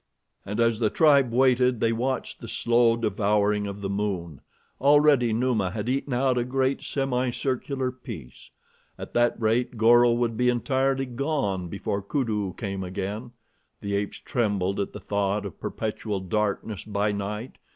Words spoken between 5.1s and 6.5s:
Numa had eaten out a